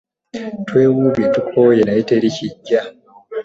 Twewuubye 0.67 1.25
tukooye 1.33 1.81
naye 1.83 2.01
teri 2.09 2.29
kijja. 2.35 2.81